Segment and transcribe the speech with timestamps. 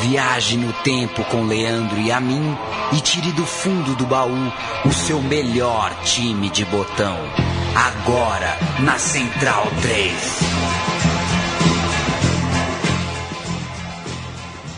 [0.00, 2.56] Viaje no tempo com Leandro e a mim
[2.96, 4.52] e tire do fundo do baú
[4.84, 7.16] o seu melhor time de botão.
[7.74, 10.12] Agora na Central 3.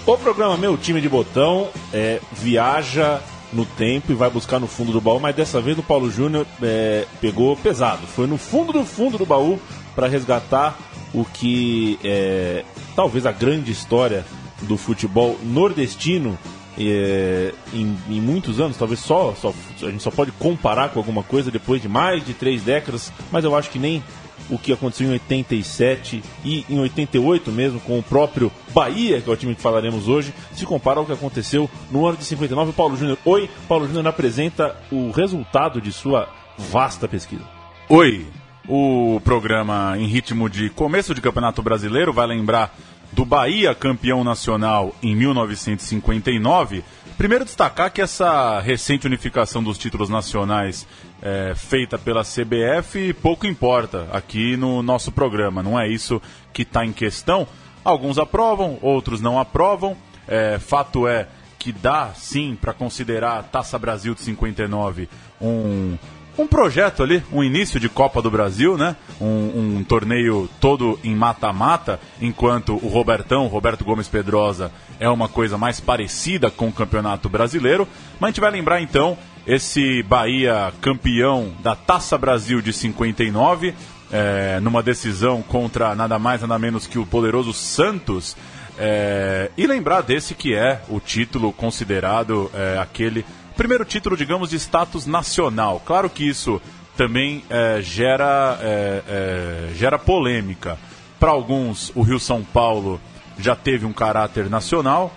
[0.06, 3.20] O programa Meu Time de Botão é, viaja
[3.52, 6.46] no tempo e vai buscar no fundo do baú, mas dessa vez o Paulo Júnior
[6.62, 8.06] é, pegou pesado.
[8.06, 9.60] Foi no fundo do fundo do baú
[9.94, 10.78] para resgatar
[11.12, 12.64] o que é
[12.96, 14.24] talvez a grande história
[14.62, 16.38] do futebol nordestino
[16.78, 21.22] é, em, em, muitos anos, talvez só, só a gente só pode comparar com alguma
[21.22, 24.02] coisa depois de mais de três décadas, mas eu acho que nem
[24.48, 29.32] o que aconteceu em 87 e em 88 mesmo com o próprio Bahia, que é
[29.32, 32.72] o time que falaremos hoje, se compara ao que aconteceu no ano de 59.
[32.72, 37.44] Paulo Júnior, oi, Paulo Júnior apresenta o resultado de sua vasta pesquisa.
[37.88, 38.26] Oi,
[38.68, 42.74] o programa em ritmo de começo de Campeonato Brasileiro vai lembrar
[43.12, 46.84] do Bahia campeão nacional em 1959.
[47.16, 50.86] Primeiro destacar que essa recente unificação dos títulos nacionais
[51.20, 56.20] é, feita pela CBF pouco importa aqui no nosso programa, não é isso
[56.52, 57.46] que está em questão.
[57.84, 59.96] Alguns aprovam, outros não aprovam.
[60.26, 61.26] É, fato é
[61.58, 65.08] que dá sim para considerar a Taça Brasil de 59
[65.40, 65.96] um,
[66.38, 68.96] um projeto ali, um início de Copa do Brasil, né?
[69.20, 75.58] Um, um torneio todo em mata-mata, enquanto o Robertão, Roberto Gomes Pedrosa, é uma coisa
[75.58, 77.86] mais parecida com o Campeonato Brasileiro.
[78.18, 83.74] Mas a gente vai lembrar então esse Bahia campeão da Taça Brasil de 59,
[84.12, 88.36] é, numa decisão contra nada mais nada menos que o poderoso Santos.
[88.78, 94.56] É, e lembrar desse que é o título considerado é, aquele primeiro título, digamos, de
[94.56, 95.80] status nacional.
[95.84, 96.60] Claro que isso
[96.96, 100.78] também é, gera, é, é, gera polêmica.
[101.18, 103.00] Para alguns, o Rio São Paulo
[103.38, 105.14] já teve um caráter nacional,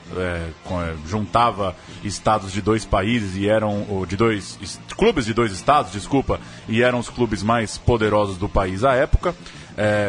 [1.05, 4.57] juntava estados de dois países e eram de dois
[4.95, 6.39] clubes de dois estados, desculpa,
[6.69, 9.35] e eram os clubes mais poderosos do país à época.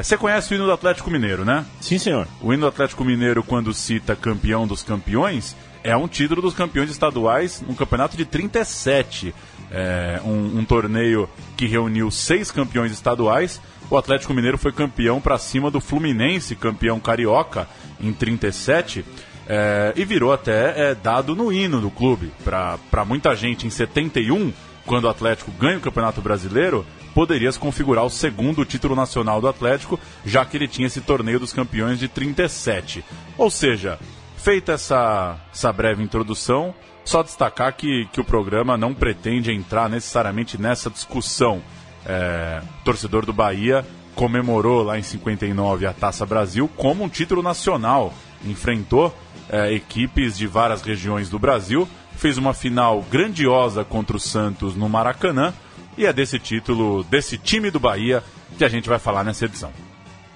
[0.00, 1.64] Você conhece o hino do Atlético Mineiro, né?
[1.80, 2.28] Sim, senhor.
[2.40, 6.90] O hino do Atlético Mineiro, quando cita campeão dos campeões, é um título dos campeões
[6.90, 9.34] estaduais no campeonato de 37.
[9.70, 13.60] É, um, um, torneio que reuniu seis campeões estaduais.
[13.90, 17.68] O Atlético Mineiro foi campeão para cima do Fluminense, campeão carioca,
[18.00, 19.04] em 37.
[19.46, 22.32] É, e virou até é, dado no hino do clube.
[22.42, 24.54] Para muita gente, em 71,
[24.86, 29.48] quando o Atlético ganha o Campeonato Brasileiro, poderia se configurar o segundo título nacional do
[29.48, 33.04] Atlético, já que ele tinha esse torneio dos campeões de 37.
[33.36, 33.98] Ou seja,
[34.44, 40.60] Feita essa, essa breve introdução, só destacar que, que o programa não pretende entrar necessariamente
[40.60, 41.62] nessa discussão.
[42.04, 48.12] É, torcedor do Bahia comemorou lá em 59 a Taça Brasil como um título nacional.
[48.44, 49.16] Enfrentou
[49.48, 54.90] é, equipes de várias regiões do Brasil, fez uma final grandiosa contra o Santos no
[54.90, 55.54] Maracanã
[55.96, 58.22] e é desse título, desse time do Bahia,
[58.58, 59.72] que a gente vai falar nessa edição.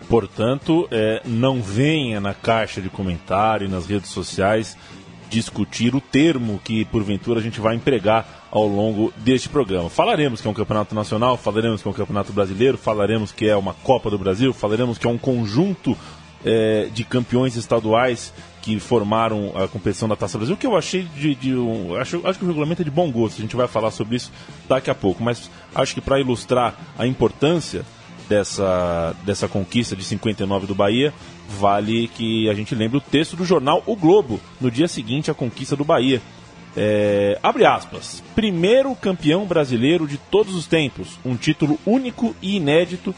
[0.09, 4.77] Portanto, é, não venha na caixa de comentário e nas redes sociais
[5.29, 9.91] discutir o termo que porventura a gente vai empregar ao longo deste programa.
[9.91, 13.55] Falaremos que é um campeonato nacional, falaremos que é um campeonato brasileiro, falaremos que é
[13.55, 15.95] uma Copa do Brasil, falaremos que é um conjunto
[16.45, 18.33] é, de campeões estaduais
[18.63, 22.39] que formaram a competição da Taça Brasil, que eu achei de, de um, acho, acho
[22.39, 23.39] que o regulamento é de bom gosto.
[23.39, 24.33] A gente vai falar sobre isso
[24.67, 27.85] daqui a pouco, mas acho que para ilustrar a importância
[28.29, 31.13] dessa, dessa conquista de 59 do Bahia,
[31.49, 35.35] vale que a gente lembre o texto do jornal O Globo, no dia seguinte à
[35.35, 36.21] conquista do Bahia.
[36.77, 38.23] É, abre aspas.
[38.35, 41.19] Primeiro campeão brasileiro de todos os tempos.
[41.25, 43.15] Um título único e inédito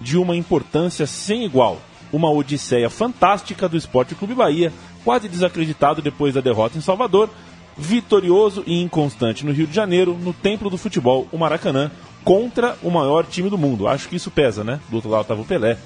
[0.00, 1.78] de uma importância sem igual.
[2.12, 4.72] Uma odisseia fantástica do Esporte Clube Bahia,
[5.04, 7.30] quase desacreditado depois da derrota em Salvador,
[7.76, 11.90] vitorioso e inconstante no Rio de Janeiro, no templo do futebol, o Maracanã,
[12.24, 13.88] contra o maior time do mundo.
[13.88, 14.80] Acho que isso pesa, né?
[14.88, 15.76] Do outro lado estava o Pelé.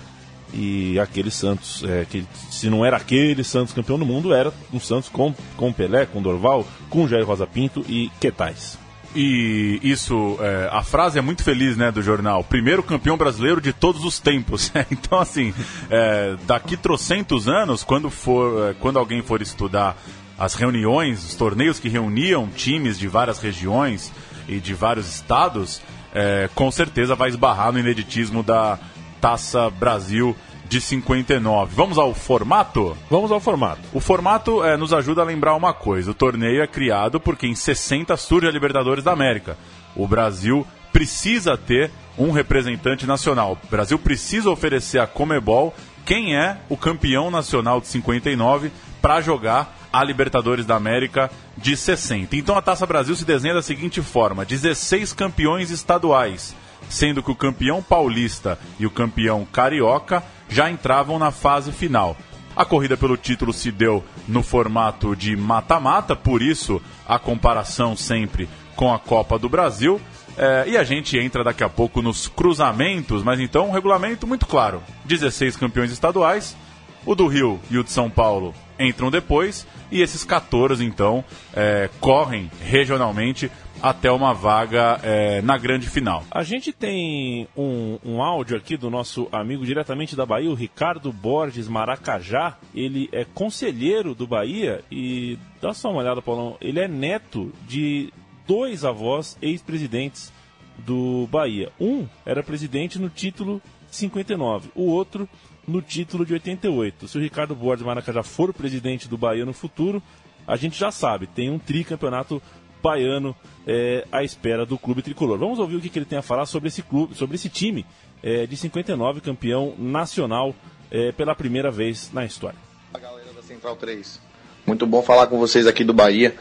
[0.55, 4.79] E aquele Santos, é, que se não era aquele Santos campeão do mundo, era um
[4.79, 8.79] Santos com, com Pelé, com Dorval, com Jair Rosa Pinto e Quetais.
[9.15, 12.45] E isso, é, a frase é muito feliz, né, do jornal.
[12.45, 14.71] Primeiro campeão brasileiro de todos os tempos.
[14.91, 15.55] então, assim,
[15.91, 19.97] é, daqui trocentos anos, quando, for, é, quando alguém for estudar
[20.39, 24.13] as reuniões, os torneios que reuniam times de várias regiões
[24.47, 25.81] e de vários estados,
[26.17, 28.79] é, com certeza vai esbarrar no ineditismo da
[29.21, 30.35] Taça Brasil
[30.67, 31.75] de 59.
[31.77, 32.97] Vamos ao formato?
[33.11, 33.83] Vamos ao formato.
[33.93, 37.55] O formato é, nos ajuda a lembrar uma coisa: o torneio é criado porque em
[37.55, 39.59] 60 surge a Libertadores da América.
[39.95, 43.59] O Brasil precisa ter um representante nacional.
[43.63, 45.75] O Brasil precisa oferecer a Comebol
[46.07, 48.71] quem é o campeão nacional de 59
[49.03, 52.37] para jogar a Libertadores da América de 60.
[52.37, 56.55] Então a Taça Brasil se desenha da seguinte forma: 16 campeões estaduais,
[56.89, 62.17] sendo que o campeão paulista e o campeão carioca já entravam na fase final.
[62.55, 68.49] A corrida pelo título se deu no formato de mata-mata, por isso a comparação sempre
[68.77, 70.01] com a Copa do Brasil.
[70.37, 74.47] É, e a gente entra daqui a pouco nos cruzamentos, mas então um regulamento muito
[74.47, 76.57] claro: 16 campeões estaduais,
[77.05, 81.25] o do Rio e o de São Paulo entram depois, e esses 14, então,
[81.55, 83.51] é, correm regionalmente
[83.83, 86.25] até uma vaga é, na grande final.
[86.31, 91.13] A gente tem um, um, áudio aqui do nosso amigo diretamente da Bahia, o Ricardo
[91.13, 92.57] Borges Maracajá.
[92.75, 96.57] Ele é conselheiro do Bahia e dá só uma olhada, Paulão.
[96.61, 98.13] Ele é neto de
[98.47, 100.33] dois avós ex-presidentes
[100.79, 101.73] do Bahia.
[101.81, 103.61] Um era presidente no título
[103.91, 105.29] 59, o outro
[105.67, 107.09] no título de 88.
[107.09, 110.03] Se o Ricardo Borges Maracajá for presidente do Bahia no futuro,
[110.47, 112.41] a gente já sabe, tem um tricampeonato
[112.83, 113.35] baiano
[113.67, 115.39] é, à espera do clube tricolor.
[115.39, 117.85] Vamos ouvir o que, que ele tem a falar sobre esse clube, sobre esse time
[118.23, 120.55] é, de 59, campeão nacional
[120.91, 122.59] é, pela primeira vez na história.
[122.95, 124.21] A galera da Central 3.
[124.67, 126.37] Muito bom falar com vocês aqui do Bahia.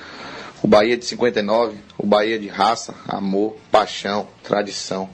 [0.66, 5.08] O Bahia de 59, o Bahia de raça, amor, paixão, tradição.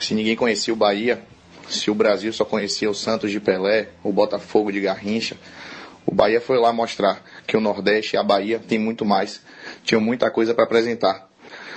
[0.00, 1.22] Se ninguém conhecia o Bahia,
[1.68, 5.36] se o Brasil só conhecia o Santos de Pelé, o Botafogo de Garrincha,
[6.06, 9.42] o Bahia foi lá mostrar que o Nordeste e a Bahia tem muito mais,
[9.84, 11.28] tinham muita coisa para apresentar.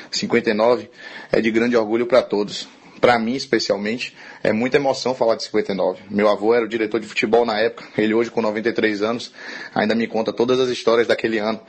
[0.09, 0.89] 59
[1.33, 2.65] é de grande orgulho para todos.
[3.01, 6.03] Para mim, especialmente, é muita emoção falar de 59.
[6.09, 9.33] Meu avô era o diretor de futebol na época, ele hoje com 93 anos
[9.73, 11.59] ainda me conta todas as histórias daquele ano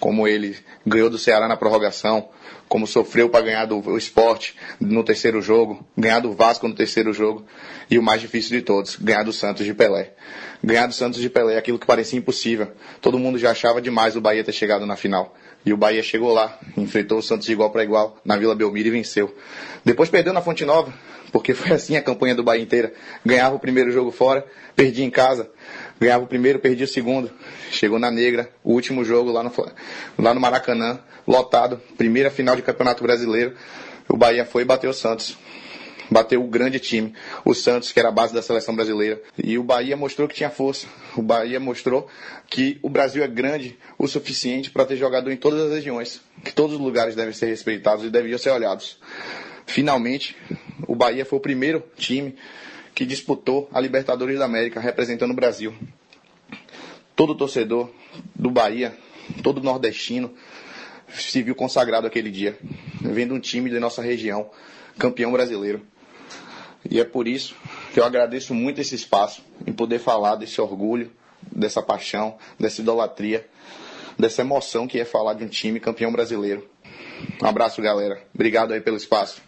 [0.00, 0.56] como ele
[0.86, 2.28] ganhou do Ceará na prorrogação,
[2.68, 7.44] como sofreu para ganhar do esporte no terceiro jogo, ganhar do Vasco no terceiro jogo,
[7.90, 10.12] e o mais difícil de todos, ganhar do Santos de Pelé.
[10.62, 12.72] Ganhar do Santos de Pelé é aquilo que parecia impossível.
[13.00, 15.34] Todo mundo já achava demais o Bahia ter chegado na final.
[15.64, 18.88] E o Bahia chegou lá, enfrentou o Santos de igual para igual na Vila Belmiro
[18.88, 19.34] e venceu.
[19.84, 20.92] Depois perdeu na Fonte Nova,
[21.32, 22.92] porque foi assim a campanha do Bahia inteira.
[23.24, 25.50] Ganhava o primeiro jogo fora, perdia em casa,
[26.00, 27.30] ganhava o primeiro, perdia o segundo.
[27.70, 29.52] Chegou na Negra, o último jogo lá no,
[30.18, 33.54] lá no Maracanã, lotado, primeira final de Campeonato Brasileiro.
[34.08, 35.36] O Bahia foi e bateu o Santos.
[36.10, 37.14] Bateu o grande time,
[37.44, 39.20] o Santos, que era a base da seleção brasileira.
[39.42, 40.86] E o Bahia mostrou que tinha força.
[41.16, 42.08] O Bahia mostrou
[42.48, 46.20] que o Brasil é grande o suficiente para ter jogador em todas as regiões.
[46.42, 48.98] Que todos os lugares devem ser respeitados e deviam ser olhados.
[49.66, 50.34] Finalmente,
[50.86, 52.34] o Bahia foi o primeiro time
[52.94, 55.74] que disputou a Libertadores da América representando o Brasil.
[57.14, 57.90] Todo torcedor
[58.34, 58.96] do Bahia,
[59.42, 60.34] todo nordestino,
[61.12, 62.58] se viu consagrado aquele dia,
[63.00, 64.50] vendo um time de nossa região
[64.98, 65.82] campeão brasileiro.
[66.88, 67.54] E é por isso
[67.92, 71.10] que eu agradeço muito esse espaço em poder falar desse orgulho,
[71.50, 73.46] dessa paixão, dessa idolatria,
[74.18, 76.68] dessa emoção que é falar de um time campeão brasileiro.
[77.42, 78.22] Um abraço, galera.
[78.34, 79.42] Obrigado aí pelo espaço.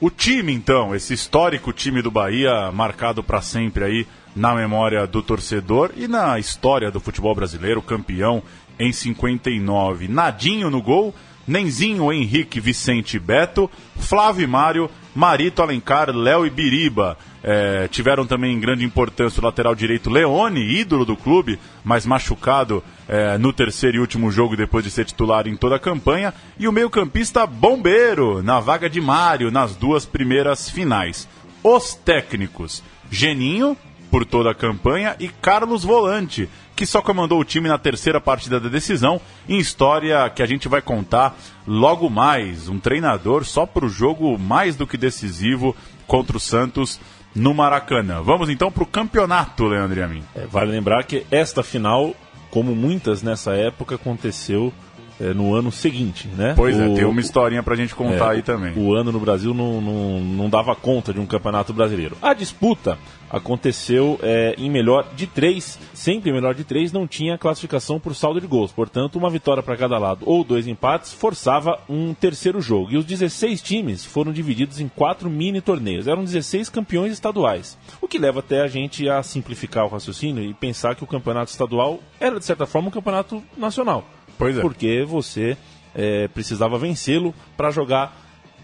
[0.00, 5.22] O time, então, esse histórico time do Bahia, marcado para sempre aí na memória do
[5.22, 8.42] torcedor e na história do futebol brasileiro, campeão
[8.78, 10.08] em 59.
[10.08, 11.14] Nadinho no gol,
[11.46, 17.16] Nenzinho, Henrique, Vicente Beto, Flávio e Mário, Marito, Alencar, Léo e Biriba.
[17.42, 23.36] É, tiveram também grande importância o lateral direito Leone, ídolo do clube, mas machucado é,
[23.36, 26.32] no terceiro e último jogo depois de ser titular em toda a campanha.
[26.58, 31.28] E o meio-campista Bombeiro, na vaga de Mário, nas duas primeiras finais.
[31.62, 33.76] Os técnicos: Geninho,
[34.14, 38.60] por toda a campanha, e Carlos Volante, que só comandou o time na terceira partida
[38.60, 42.68] da decisão, em história que a gente vai contar logo mais.
[42.68, 45.74] Um treinador só para o jogo mais do que decisivo
[46.06, 47.00] contra o Santos
[47.34, 48.22] no Maracanã.
[48.22, 50.22] Vamos então para o campeonato, Leandro e a.
[50.36, 52.14] É, vale lembrar que esta final,
[52.52, 54.72] como muitas nessa época, aconteceu
[55.34, 56.54] no ano seguinte, né?
[56.56, 58.72] Pois é, o, é, tem uma historinha pra gente contar é, aí também.
[58.76, 62.16] O ano no Brasil não, não, não dava conta de um campeonato brasileiro.
[62.20, 62.98] A disputa
[63.30, 68.40] aconteceu é, em melhor de três, sempre melhor de três, não tinha classificação por saldo
[68.40, 68.70] de gols.
[68.70, 72.92] Portanto, uma vitória para cada lado ou dois empates forçava um terceiro jogo.
[72.92, 76.06] E os 16 times foram divididos em quatro mini torneios.
[76.06, 77.76] Eram 16 campeões estaduais.
[78.00, 81.50] O que leva até a gente a simplificar o raciocínio e pensar que o campeonato
[81.50, 84.04] estadual era, de certa forma, um campeonato nacional.
[84.38, 84.60] Pois é.
[84.60, 85.56] Porque você
[85.94, 88.16] é, precisava vencê-lo para jogar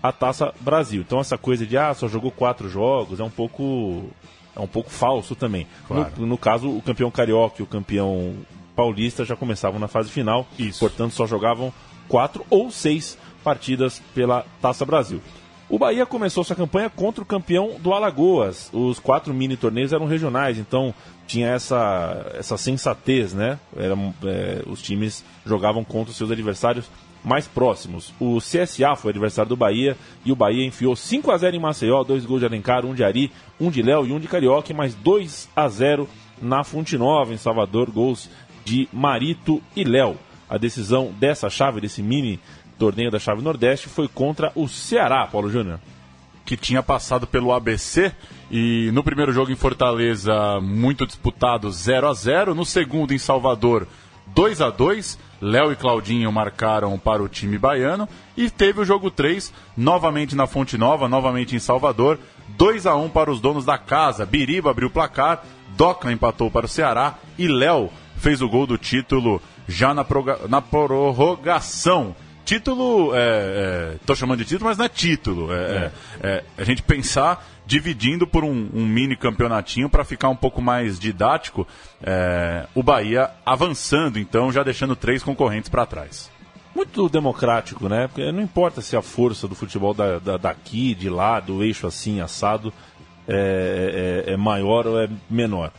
[0.03, 1.03] a Taça Brasil.
[1.03, 4.11] Então essa coisa de ah, só jogou quatro jogos é um pouco
[4.55, 5.67] é um pouco falso também.
[5.87, 6.13] Claro.
[6.19, 8.35] No, no, caso, o campeão carioca e o campeão
[8.75, 10.81] paulista já começavam na fase final, Isso.
[10.81, 11.73] portanto só jogavam
[12.09, 15.21] quatro ou seis partidas pela Taça Brasil.
[15.71, 18.69] O Bahia começou sua campanha contra o campeão do Alagoas.
[18.73, 20.93] Os quatro mini torneios eram regionais, então
[21.29, 23.57] tinha essa, essa sensatez, né?
[23.77, 26.91] Era, é, os times jogavam contra os seus adversários
[27.23, 28.13] mais próximos.
[28.19, 32.03] O CSA foi adversário do Bahia e o Bahia enfiou 5 a 0 em Maceió,
[32.03, 34.97] dois gols de Alencar, um de Ari, um de Léo e um de Carioca, mais
[34.97, 36.09] 2 a 0
[36.43, 38.29] na Fonte Nova, em Salvador, gols
[38.65, 40.17] de Marito e Léo.
[40.49, 42.41] A decisão dessa chave, desse mini
[42.81, 45.79] torneio da chave Nordeste, foi contra o Ceará, Paulo Júnior.
[46.47, 48.11] Que tinha passado pelo ABC
[48.51, 53.87] e no primeiro jogo em Fortaleza, muito disputado 0 a 0 No segundo, em Salvador,
[54.29, 58.09] 2 a 2 Léo e Claudinho marcaram para o time baiano.
[58.37, 62.19] E teve o jogo 3, novamente na Fonte Nova, novamente em Salvador.
[62.49, 64.27] 2 a 1 para os donos da casa.
[64.27, 65.45] Biriba abriu o placar,
[65.77, 70.05] Docna empatou para o Ceará e Léo fez o gol do título já na,
[70.49, 72.15] na prorrogação.
[72.51, 75.53] Título, é, é, tô chamando de título, mas não é título.
[75.53, 75.93] É, é.
[76.21, 80.61] é, é a gente pensar dividindo por um, um mini campeonatinho para ficar um pouco
[80.61, 81.65] mais didático,
[82.03, 86.29] é, o Bahia avançando, então, já deixando três concorrentes para trás.
[86.75, 88.09] Muito democrático, né?
[88.09, 91.87] Porque não importa se a força do futebol da, da, daqui, de lá, do eixo
[91.87, 92.73] assim, assado,
[93.29, 95.71] é, é, é maior ou é menor.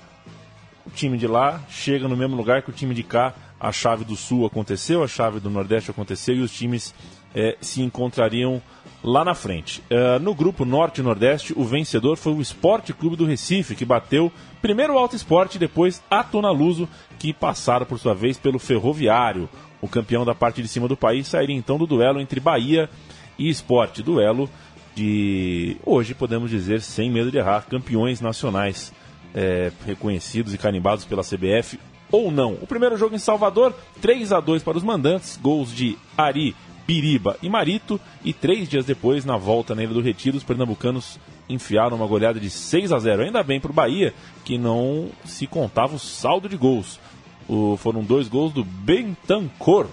[0.86, 3.34] O time de lá chega no mesmo lugar que o time de cá.
[3.62, 6.96] A chave do Sul aconteceu, a chave do Nordeste aconteceu e os times
[7.36, 8.60] é, se encontrariam
[9.04, 9.82] lá na frente.
[9.82, 13.86] Uh, no grupo Norte e Nordeste, o vencedor foi o Esporte Clube do Recife, que
[13.86, 14.32] bateu
[14.64, 16.90] primeiro o Alto Esporte e depois a Tonaluso,
[17.20, 19.48] que passaram por sua vez pelo Ferroviário.
[19.80, 22.90] O campeão da parte de cima do país sairia então do duelo entre Bahia
[23.38, 24.02] e Esporte.
[24.02, 24.50] Duelo
[24.96, 28.92] de, hoje podemos dizer, sem medo de errar, campeões nacionais
[29.36, 31.78] é, reconhecidos e carimbados pela CBF
[32.12, 32.54] ou não.
[32.62, 37.38] O primeiro jogo em Salvador, 3 a 2 para os mandantes, gols de Ari Biriba
[37.42, 38.00] e Marito.
[38.24, 42.40] E três dias depois, na volta na Ilha do Retiro, os pernambucanos enfiaram uma goleada
[42.40, 44.14] de 6 a 0 Ainda bem para o Bahia,
[44.44, 47.00] que não se contava o saldo de gols.
[47.48, 49.86] O, foram dois gols do Bentancor,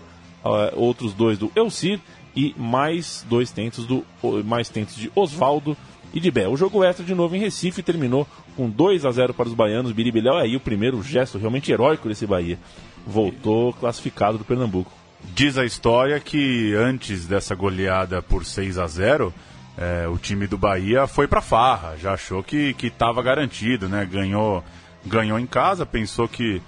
[0.45, 2.01] uh, outros dois do Elcir
[2.37, 4.05] e mais dois tentos do
[4.45, 5.77] mais tentos de Osvaldo
[6.13, 6.47] e de Bé.
[6.47, 8.27] O jogo extra de novo em Recife terminou
[8.59, 9.93] com 2 a 0 para os baianos.
[9.93, 12.59] Biribilhau é aí o primeiro gesto realmente heróico desse Bahia.
[13.07, 14.91] Voltou classificado do Pernambuco.
[15.33, 19.33] Diz a história que antes dessa goleada por 6 a 0
[19.77, 24.05] é, o time do Bahia foi para farra, já achou que estava garantido, né?
[24.05, 24.65] Ganhou,
[25.07, 26.61] ganhou em casa, pensou que,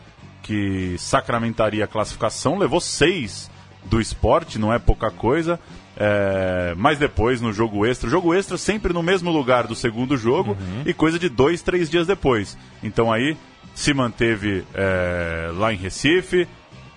[0.44, 3.49] que sacramentaria a classificação, levou seis
[3.84, 5.58] do esporte, não é pouca coisa.
[5.96, 10.52] É, mas depois no jogo extra, jogo extra sempre no mesmo lugar do segundo jogo
[10.52, 10.82] uhum.
[10.86, 12.56] e coisa de dois, três dias depois.
[12.82, 13.36] Então aí
[13.74, 16.48] se manteve é, lá em Recife,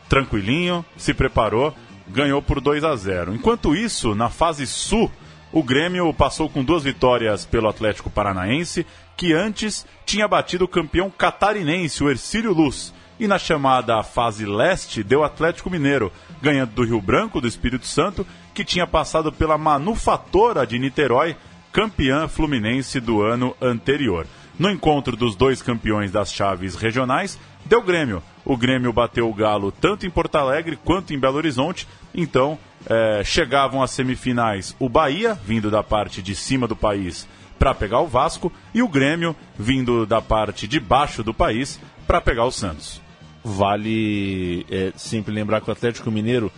[0.07, 1.75] tranquilinho, se preparou,
[2.07, 3.33] ganhou por 2 a 0.
[3.33, 5.11] Enquanto isso, na fase sul,
[5.51, 8.85] o Grêmio passou com duas vitórias pelo Atlético Paranaense,
[9.15, 12.93] que antes tinha batido o campeão catarinense, o Ercílio Luz.
[13.19, 18.25] E na chamada fase leste, deu Atlético Mineiro, ganhando do Rio Branco, do Espírito Santo,
[18.53, 21.35] que tinha passado pela Manufatora de Niterói,
[21.71, 24.27] campeã fluminense do ano anterior.
[24.57, 28.21] No encontro dos dois campeões das chaves regionais, deu Grêmio.
[28.45, 31.87] O Grêmio bateu o Galo tanto em Porto Alegre quanto em Belo Horizonte.
[32.13, 37.27] Então, é, chegavam às semifinais o Bahia, vindo da parte de cima do país,
[37.57, 42.21] para pegar o Vasco, e o Grêmio, vindo da parte de baixo do país, para
[42.21, 43.01] pegar o Santos.
[43.43, 46.51] Vale é, sempre lembrar que o Atlético Mineiro,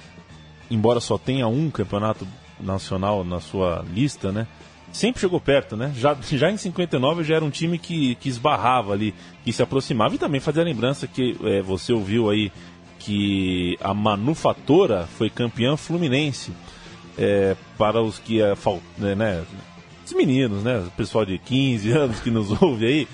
[0.70, 2.28] embora só tenha um campeonato
[2.60, 4.48] nacional na sua lista, né?
[4.96, 5.94] sempre chegou perto, né?
[5.96, 10.16] Já, já em 59 já era um time que, que esbarrava ali, que se aproximava.
[10.16, 12.52] E também fazia a lembrança que é, você ouviu aí
[13.00, 16.52] que a Manufatora foi campeã fluminense.
[17.18, 18.54] É, para os que é,
[18.98, 19.46] né, né,
[20.06, 20.80] os meninos, né?
[20.80, 23.08] O pessoal de 15 anos que nos ouve aí,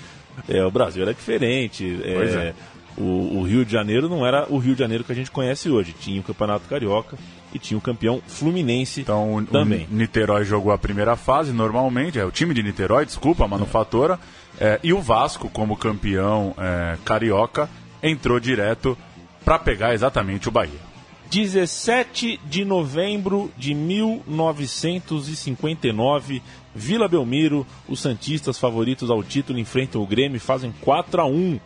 [0.48, 2.00] é, o Brasil era diferente.
[2.04, 2.54] É, é.
[2.96, 5.70] O, o, Rio de Janeiro não era o Rio de Janeiro que a gente conhece
[5.70, 5.94] hoje.
[5.98, 7.16] Tinha o Campeonato Carioca
[7.54, 9.86] e tinha o campeão Fluminense então, também.
[9.90, 14.18] O Niterói jogou a primeira fase normalmente, é o time de Niterói, desculpa, a manufatora.
[14.60, 17.68] É, e o Vasco, como campeão é, carioca,
[18.02, 18.96] entrou direto
[19.44, 20.91] para pegar exatamente o Bahia.
[21.32, 26.42] 17 de novembro de 1959,
[26.74, 31.58] Vila Belmiro, os Santistas favoritos ao título enfrentam o Grêmio e fazem 4 a 1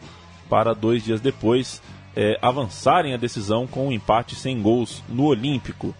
[0.49, 1.83] para dois dias depois
[2.15, 5.93] é, avançarem a decisão com um empate sem gols no Olímpico.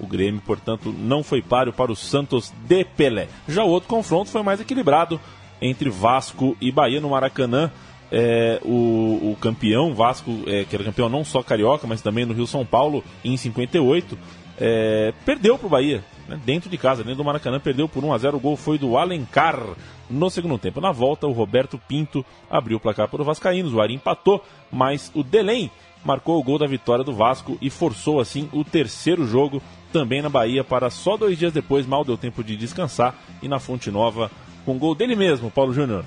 [0.00, 3.28] O Grêmio, portanto, não foi páreo para o Santos de Pelé.
[3.46, 5.20] Já o outro confronto foi mais equilibrado
[5.60, 7.70] entre Vasco e Bahia no Maracanã.
[8.14, 12.34] É, o, o, campeão Vasco, é, que era campeão não só carioca, mas também no
[12.34, 14.18] Rio São Paulo, em 58,
[14.60, 16.04] é, perdeu para o Bahia.
[16.28, 18.76] né, dentro de casa, dentro do Maracanã, perdeu por 1 a 0 O gol foi
[18.76, 19.58] do Alencar
[20.10, 20.78] no segundo tempo.
[20.78, 25.10] Na volta, o Roberto Pinto abriu o placar para o Vascaínos, o Ari empatou, mas
[25.14, 25.70] o Delém
[26.04, 30.28] marcou o gol da vitória do Vasco e forçou assim o terceiro jogo também na
[30.28, 34.30] Bahia para só dois dias depois, mal deu tempo de descansar e na Fonte Nova
[34.64, 36.04] com gol dele mesmo, Paulo Júnior.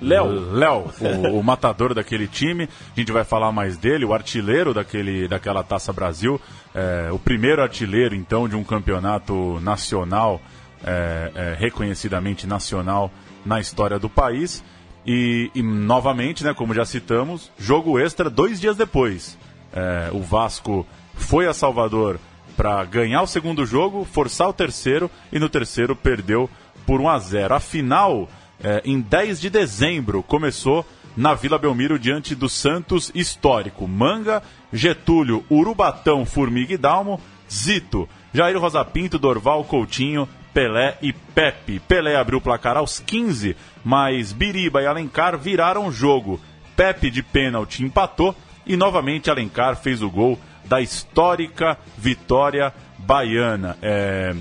[0.00, 0.52] Léo.
[0.52, 2.68] Léo, o, o, matador daquele time.
[2.94, 6.40] A gente vai falar mais dele, o artilheiro daquele, daquela Taça Brasil.
[6.74, 10.40] É, o primeiro artilheiro, então, de um campeonato nacional,
[10.84, 13.10] é, é, reconhecidamente nacional
[13.44, 14.62] na história do país.
[15.06, 19.38] E, e, novamente, né, como já citamos, jogo extra dois dias depois.
[19.72, 22.18] É, o Vasco foi a Salvador
[22.56, 26.48] para ganhar o segundo jogo, forçar o terceiro e no terceiro perdeu
[26.86, 27.54] por 1 a 0.
[27.54, 28.28] A final
[28.62, 30.84] é, em 10 de dezembro, começou
[31.16, 33.88] na Vila Belmiro diante do Santos histórico.
[33.88, 37.20] Manga, Getúlio, Urubatão, Formiga e Dalmo,
[37.50, 41.80] Zito, Jair Rosa Pinto, Dorval, Coutinho, Pelé e Pepe.
[41.80, 46.40] Pelé abriu o placar aos 15, mas Biriba e Alencar viraram o jogo.
[46.76, 48.34] Pepe de pênalti empatou
[48.66, 53.78] e novamente Alencar fez o gol da histórica vitória baiana.
[53.80, 54.34] É...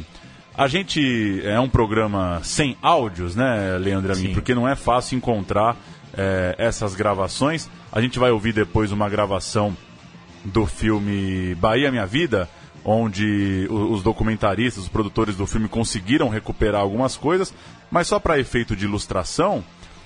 [0.58, 4.34] A gente é um programa sem áudios, né, Leandro Amin?
[4.34, 5.76] Porque não é fácil encontrar
[6.18, 7.70] é, essas gravações.
[7.92, 9.76] A gente vai ouvir depois uma gravação
[10.46, 12.50] do filme Bahia Minha Vida,
[12.86, 17.54] onde os documentaristas, os produtores do filme conseguiram recuperar algumas coisas,
[17.92, 19.64] mas só para efeito de ilustração,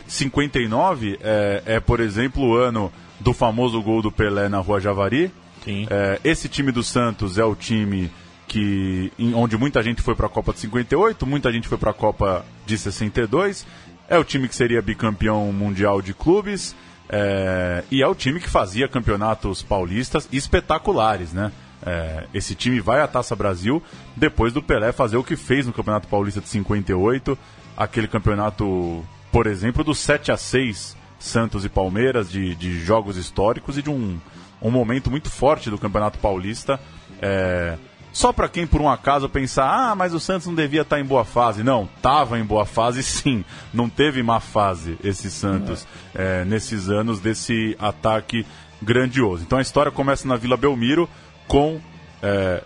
[0.07, 5.31] 59 é, é, por exemplo, o ano do famoso gol do Pelé na Rua Javari.
[5.67, 8.09] É, esse time do Santos é o time
[8.49, 11.91] que em, onde muita gente foi para a Copa de 58, muita gente foi para
[11.91, 13.65] a Copa de 62.
[14.09, 16.75] É o time que seria bicampeão mundial de clubes
[17.07, 21.51] é, e é o time que fazia campeonatos paulistas espetaculares, né?
[21.85, 23.81] É, esse time vai à Taça Brasil
[24.15, 27.37] depois do Pelé fazer o que fez no Campeonato Paulista de 58,
[27.77, 33.77] aquele campeonato, por exemplo, do 7 a 6 Santos e Palmeiras, de, de jogos históricos
[33.77, 34.19] e de um,
[34.61, 36.79] um momento muito forte do Campeonato Paulista.
[37.21, 37.77] É,
[38.11, 41.01] só para quem por um acaso pensar, ah, mas o Santos não devia estar tá
[41.01, 41.63] em boa fase.
[41.63, 43.45] Não, estava em boa fase sim.
[43.73, 46.41] Não teve má fase esse Santos é.
[46.41, 48.45] É, nesses anos desse ataque
[48.81, 49.43] grandioso.
[49.43, 51.09] Então a história começa na Vila Belmiro
[51.47, 51.79] com
[52.21, 52.63] é,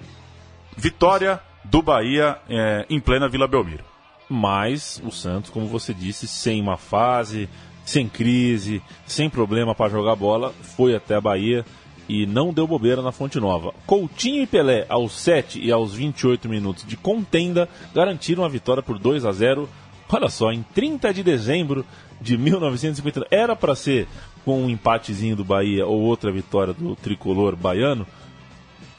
[0.77, 3.83] vitória do Bahia é, em plena Vila Belmiro.
[4.29, 7.49] Mas o Santos, como você disse, sem uma fase,
[7.85, 11.65] sem crise, sem problema para jogar bola, foi até a Bahia
[12.07, 13.73] e não deu bobeira na Fonte Nova.
[13.85, 18.99] Coutinho e Pelé, aos 7 e aos 28 minutos de contenda, garantiram a vitória por
[18.99, 19.69] 2 a 0.
[20.11, 21.85] Olha só, em 30 de dezembro
[22.21, 24.07] de 1950, era para ser
[24.45, 28.05] com um empatezinho do Bahia ou outra vitória do tricolor baiano.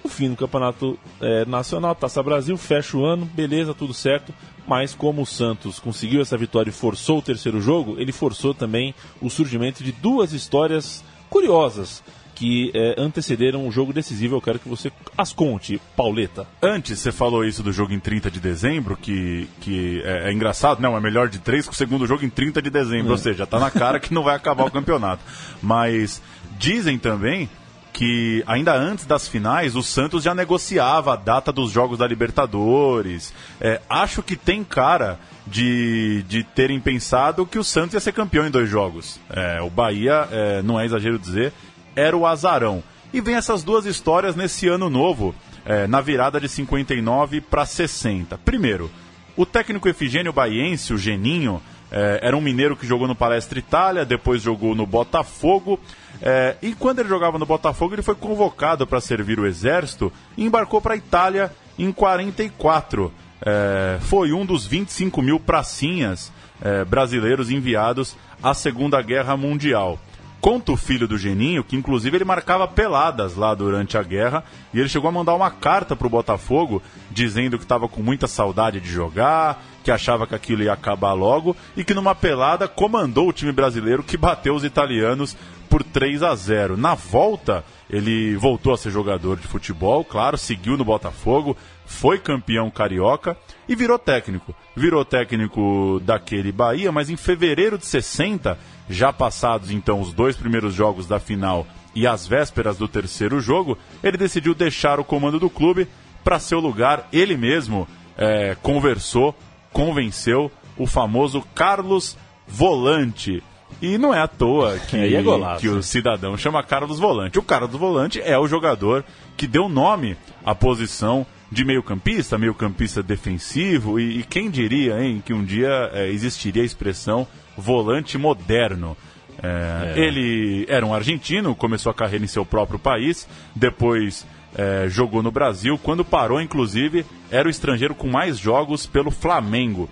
[0.03, 4.35] O fim do campeonato é, nacional, Taça Brasil, fecha o ano, beleza, tudo certo.
[4.67, 8.95] Mas como o Santos conseguiu essa vitória e forçou o terceiro jogo, ele forçou também
[9.21, 12.03] o surgimento de duas histórias curiosas
[12.35, 14.37] que é, antecederam o jogo decisivo.
[14.37, 16.47] Eu quero que você as conte, Pauleta.
[16.63, 20.81] Antes, você falou isso do jogo em 30 de dezembro, que, que é, é engraçado,
[20.81, 23.13] não, é melhor de três que o segundo jogo em 30 de dezembro, é.
[23.13, 25.23] ou seja, tá na cara que não vai acabar o campeonato.
[25.63, 26.21] Mas
[26.59, 27.49] dizem também
[27.95, 33.33] que ainda antes das finais o Santos já negociava a data dos jogos da Libertadores.
[33.61, 38.47] É, acho que tem cara de, de terem pensado que o Santos ia ser campeão
[38.47, 39.21] em dois jogos.
[39.31, 41.53] É, o Bahia, é, não é exagero dizer,
[41.97, 42.83] era o azarão.
[43.13, 48.37] E vem essas duas histórias nesse ano novo, é, na virada de 59 para 60.
[48.39, 48.91] Primeiro,
[49.37, 54.05] o técnico efigênio baiense, o Geninho, é, era um mineiro que jogou no Palestra Itália,
[54.05, 55.79] depois jogou no Botafogo.
[56.21, 60.45] É, e quando ele jogava no Botafogo, ele foi convocado para servir o exército e
[60.45, 63.13] embarcou para a Itália em 44.
[63.41, 69.99] É, foi um dos 25 mil pracinhas é, brasileiros enviados à Segunda Guerra Mundial.
[70.45, 74.79] Conta o filho do Geninho que, inclusive, ele marcava peladas lá durante a guerra e
[74.79, 78.91] ele chegou a mandar uma carta pro Botafogo dizendo que estava com muita saudade de
[78.91, 83.53] jogar, que achava que aquilo ia acabar logo e que numa pelada comandou o time
[83.53, 85.35] brasileiro que bateu os italianos
[85.71, 86.77] por 3 a 0.
[86.77, 92.71] Na volta, ele voltou a ser jogador de futebol, claro, seguiu no Botafogo, foi campeão
[92.71, 93.35] carioca
[93.67, 94.55] e virou técnico.
[94.77, 100.75] Virou técnico daquele Bahia, mas em fevereiro de 60 já passados então os dois primeiros
[100.75, 105.49] jogos da final e as vésperas do terceiro jogo, ele decidiu deixar o comando do
[105.49, 105.87] clube
[106.25, 107.09] para seu lugar.
[107.13, 109.35] Ele mesmo é, conversou,
[109.73, 112.17] convenceu o famoso Carlos
[112.47, 113.43] Volante.
[113.81, 115.23] E não é à toa que, é, é
[115.59, 117.39] que o cidadão chama Carlos Volante.
[117.39, 119.05] O Carlos Volante é o jogador
[119.37, 125.33] que deu nome à posição de meio-campista, meio-campista defensivo, e, e, quem diria, hein, que
[125.33, 128.97] um dia é, existiria a expressão volante moderno.
[129.43, 129.99] É, é.
[129.99, 135.31] Ele era um argentino, começou a carreira em seu próprio país, depois é, jogou no
[135.31, 135.79] Brasil.
[135.83, 139.89] Quando parou, inclusive, era o estrangeiro com mais jogos pelo Flamengo.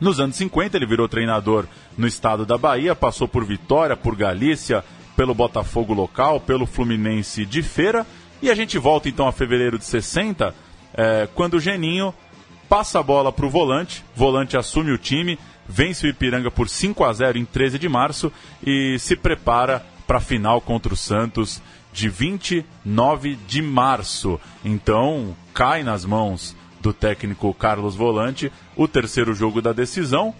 [0.00, 4.84] Nos anos 50, ele virou treinador no estado da Bahia, passou por Vitória, por Galícia,
[5.16, 8.06] pelo Botafogo local, pelo Fluminense de Feira.
[8.40, 10.54] E a gente volta então a fevereiro de 60,
[10.94, 12.14] é, quando o Geninho
[12.68, 15.36] passa a bola para o volante, volante assume o time,
[15.68, 18.32] vence o Ipiranga por 5 a 0 em 13 de março
[18.66, 21.60] e se prepara para a final contra o Santos
[21.92, 24.40] de 29 de março.
[24.64, 30.34] Então, cai nas mãos do técnico Carlos Volante o terceiro jogo da decisão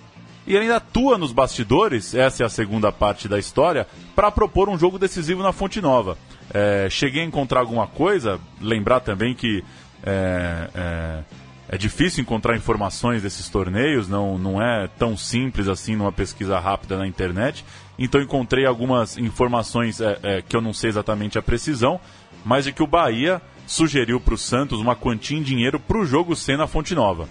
[0.47, 3.87] e ainda atua nos bastidores, essa é a segunda parte da história,
[4.17, 6.17] para propor um jogo decisivo na Fonte Nova.
[6.55, 9.63] É, cheguei a encontrar alguma coisa, lembrar também que
[10.03, 11.25] é, é,
[11.69, 16.97] é, difícil encontrar informações desses torneios, não, não é tão simples assim numa pesquisa rápida
[16.97, 17.65] na internet.
[17.99, 22.01] Então encontrei algumas informações é, é, que eu não sei exatamente a precisão,
[22.45, 26.07] mas de que o Bahia sugeriu para o Santos uma quantia em dinheiro para o
[26.07, 27.29] jogo ser na Fonte Nova.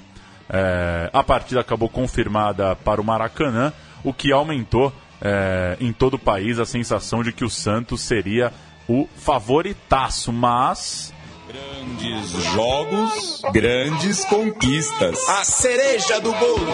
[0.50, 3.74] É, a partida acabou confirmada para o Maracanã,
[4.04, 8.54] o que aumentou é, em todo o país a sensação de que o Santos seria
[8.88, 11.14] o favoritaço, mas.
[11.58, 15.18] Grandes jogos, grandes conquistas.
[15.30, 16.68] A cereja do bolo.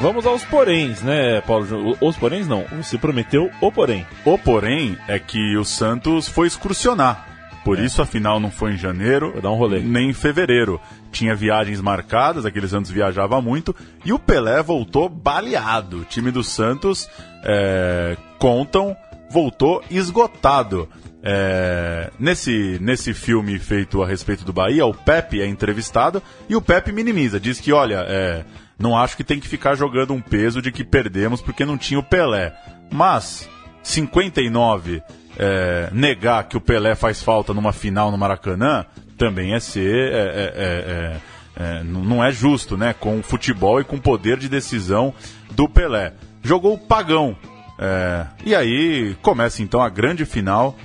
[0.00, 1.96] Vamos aos poréns, né, Paulo?
[2.00, 4.06] Os poréns não, você prometeu o porém.
[4.24, 7.35] O porém é que o Santos foi excursionar.
[7.66, 7.84] Por é.
[7.84, 10.80] isso a final não foi em janeiro, um nem em fevereiro.
[11.10, 13.74] Tinha viagens marcadas, aquele Santos viajava muito,
[14.04, 16.02] e o Pelé voltou baleado.
[16.02, 17.10] O time do Santos,
[17.42, 18.96] é, contam,
[19.28, 20.88] voltou esgotado.
[21.24, 26.62] É, nesse, nesse filme feito a respeito do Bahia, o Pepe é entrevistado e o
[26.62, 28.44] Pepe minimiza, diz que, olha, é,
[28.78, 31.98] não acho que tem que ficar jogando um peso de que perdemos porque não tinha
[31.98, 32.54] o Pelé.
[32.92, 33.50] Mas
[33.82, 35.02] 59
[35.38, 38.84] é, negar que o Pelé faz falta numa final no Maracanã
[39.16, 40.12] também é ser.
[40.12, 41.20] É, é, é,
[41.56, 42.92] é não é justo, né?
[42.92, 45.12] Com o futebol e com o poder de decisão
[45.52, 46.12] do Pelé.
[46.42, 47.36] Jogou o pagão.
[47.78, 50.76] É, e aí começa então a grande final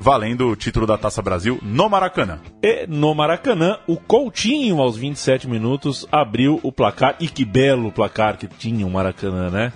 [0.00, 2.40] valendo o título da Taça Brasil no Maracanã.
[2.62, 7.16] E no Maracanã, o Coutinho, aos 27 minutos, abriu o placar.
[7.20, 9.72] E que belo placar que tinha o Maracanã, né?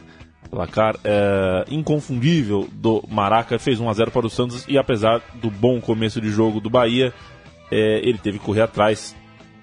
[0.55, 3.59] Placar é, inconfundível do Maraca.
[3.59, 6.71] Fez 1 a 0 para o Santos e apesar do bom começo de jogo do
[6.71, 7.12] Bahia,
[7.73, 9.17] é, ele teve que correr atrás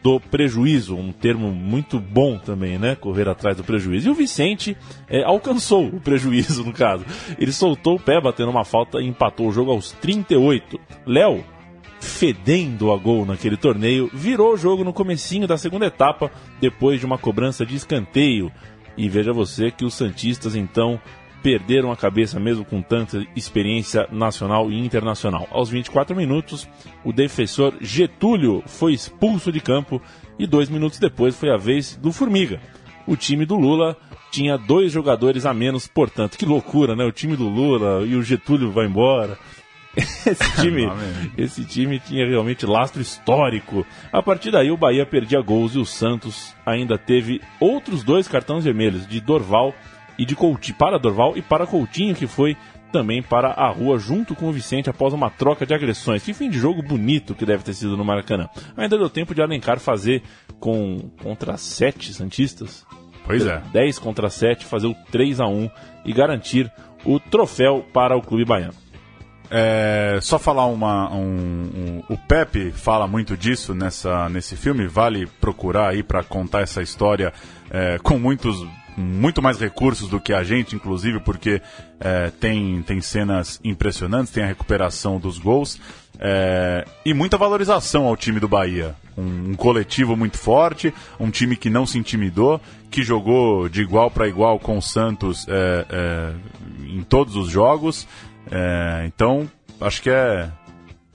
[0.04, 2.96] do prejuízo, um termo muito bom também, né?
[2.96, 4.10] Correr atrás do prejuízo.
[4.10, 4.76] E o Vicente
[5.08, 7.06] é, alcançou o prejuízo, no caso.
[7.40, 10.78] Ele soltou o pé, batendo uma falta e empatou o jogo aos 38.
[11.06, 11.42] Léo,
[12.02, 17.06] fedendo a gol naquele torneio, virou o jogo no comecinho da segunda etapa, depois de
[17.06, 18.52] uma cobrança de escanteio.
[18.98, 21.00] E veja você que os Santistas então
[21.42, 25.48] perderam a cabeça mesmo com tanta experiência nacional e internacional.
[25.50, 26.68] Aos 24 minutos,
[27.04, 30.02] o defensor Getúlio foi expulso de campo
[30.38, 32.60] e dois minutos depois foi a vez do Formiga.
[33.08, 33.98] O time do Lula
[34.32, 37.04] tinha dois jogadores a menos, portanto, que loucura, né?
[37.04, 39.38] O time do Lula e o Getúlio vai embora.
[39.98, 40.90] Esse time,
[41.38, 43.86] esse time tinha realmente lastro histórico.
[44.12, 48.64] A partir daí, o Bahia perdia gols e o Santos ainda teve outros dois cartões
[48.64, 49.76] vermelhos de Dorval
[50.18, 52.56] e de Coutinho, para Dorval e para Coutinho, que foi
[52.92, 56.24] também para a rua junto com o Vicente após uma troca de agressões.
[56.24, 58.50] Que fim de jogo bonito que deve ter sido no Maracanã.
[58.78, 60.22] Ainda deu tempo de Alencar fazer
[60.60, 62.86] com contra sete Santistas.
[63.26, 63.62] Pois é.
[63.72, 65.70] 10 contra 7, fazer o 3 a 1
[66.06, 66.72] e garantir
[67.06, 68.74] o troféu para o clube baiano.
[69.54, 71.12] É, só falar uma.
[71.14, 76.62] Um, um, o Pepe fala muito disso nessa, nesse filme, vale procurar aí para contar
[76.62, 77.34] essa história
[77.70, 81.62] é, com muitos muito mais recursos do que a gente, inclusive, porque
[82.00, 85.80] é, tem, tem cenas impressionantes, tem a recuperação dos gols
[86.20, 88.96] é, e muita valorização ao time do Bahia.
[89.18, 94.10] Um, um, coletivo muito forte, um time que não se intimidou, que jogou de igual
[94.10, 96.34] para igual com o Santos é, é
[96.86, 98.08] em todos os jogos.
[98.50, 99.50] É, então,
[99.80, 100.50] acho que é,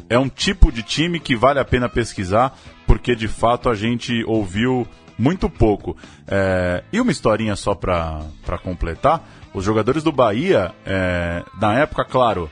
[0.09, 4.25] é um tipo de time que vale a pena pesquisar, porque de fato a gente
[4.25, 4.87] ouviu
[5.19, 5.97] muito pouco.
[6.27, 8.23] É, e uma historinha só para
[8.63, 9.23] completar:
[9.55, 12.51] os jogadores do Bahia, é, na época, claro,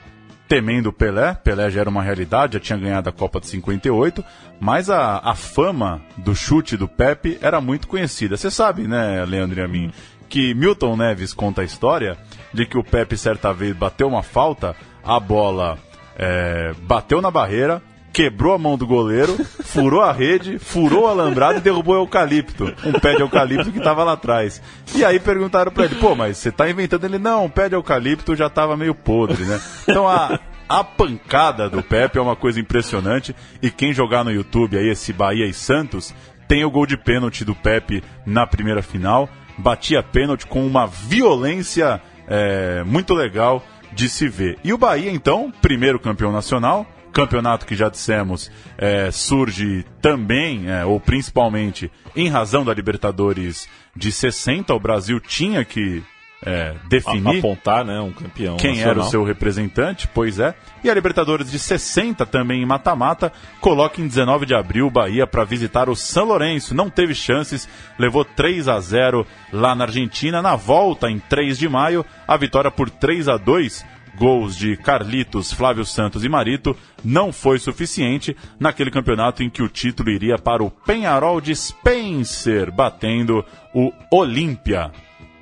[0.48, 4.24] temendo Pelé, Pelé já era uma realidade, já tinha ganhado a Copa de 58,
[4.60, 8.36] mas a, a fama do chute do Pepe era muito conhecida.
[8.36, 9.90] Você sabe, né, Leandro e a mim,
[10.34, 12.18] que Milton Neves conta a história
[12.52, 15.78] de que o Pepe certa vez bateu uma falta, a bola
[16.18, 17.80] é, bateu na barreira,
[18.12, 22.64] quebrou a mão do goleiro, furou a rede, furou o alambrado e derrubou o eucalipto,
[22.84, 24.60] um pé de eucalipto que estava lá atrás.
[24.92, 27.04] E aí perguntaram para ele, pô, mas você tá inventando?
[27.04, 29.60] Ele, não, o pé de eucalipto já estava meio podre, né?
[29.88, 34.76] Então a, a pancada do Pepe é uma coisa impressionante e quem jogar no YouTube
[34.76, 36.12] aí esse Bahia e Santos
[36.48, 42.00] tem o gol de pênalti do Pepe na primeira final, batia pênalti com uma violência
[42.26, 44.58] é, muito legal de se ver.
[44.64, 50.84] E o Bahia, então, primeiro campeão nacional, campeonato que já dissemos é, surge também, é,
[50.84, 54.74] ou principalmente, em razão da Libertadores de 60.
[54.74, 56.02] O Brasil tinha que
[56.44, 57.38] é, definir.
[57.38, 58.56] Apontar, né, um campeão.
[58.56, 58.90] Quem nacional.
[58.90, 60.54] era o seu representante, pois é.
[60.82, 65.26] E a Libertadores de 60 também em mata-mata, coloca em 19 de abril o Bahia
[65.26, 66.74] para visitar o São Lourenço.
[66.74, 70.42] Não teve chances, levou 3 a 0 lá na Argentina.
[70.42, 73.84] Na volta, em 3 de maio, a vitória por 3 a 2
[74.16, 79.68] gols de Carlitos, Flávio Santos e Marito, não foi suficiente naquele campeonato em que o
[79.68, 84.92] título iria para o Penharol de Spencer, batendo o Olímpia.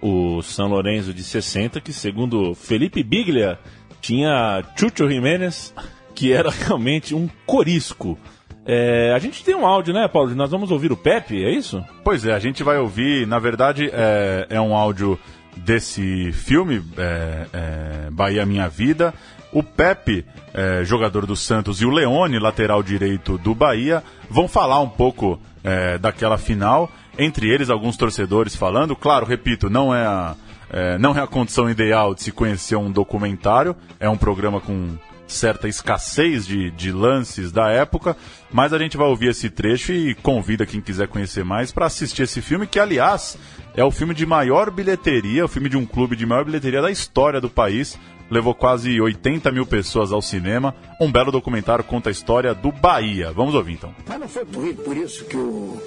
[0.03, 3.59] O São Lourenço de 60, que segundo Felipe Biglia,
[4.01, 5.73] tinha Chucho Jiménez,
[6.15, 8.19] que era realmente um corisco.
[8.67, 10.35] É, a gente tem um áudio, né, Paulo?
[10.35, 11.85] Nós vamos ouvir o Pepe, é isso?
[12.05, 15.19] Pois é, a gente vai ouvir, na verdade, é, é um áudio
[15.57, 19.12] desse filme, é, é, Bahia Minha Vida.
[19.53, 24.81] O Pepe, é, jogador do Santos, e o Leone, lateral direito do Bahia, vão falar
[24.81, 26.91] um pouco é, daquela final.
[27.18, 28.96] Entre eles, alguns torcedores falando.
[28.96, 30.35] Claro, repito, não é a,
[30.70, 33.77] é, não é a condição ideal de se conhecer um documentário.
[34.01, 34.96] É um programa com
[35.27, 38.16] certa escassez de, de lances da época,
[38.51, 42.22] mas a gente vai ouvir esse trecho e convida quem quiser conhecer mais para assistir
[42.22, 43.38] esse filme, que aliás
[43.75, 46.90] é o filme de maior bilheteria, o filme de um clube de maior bilheteria da
[46.90, 47.98] história do país.
[48.31, 50.75] Levou quase 80 mil pessoas ao cinema.
[50.98, 53.31] Um belo documentário conta a história do Bahia.
[53.31, 53.94] Vamos ouvir então.
[54.09, 55.79] Mas não foi por, por isso que o,